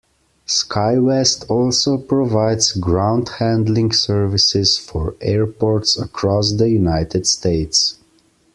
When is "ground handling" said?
2.71-3.91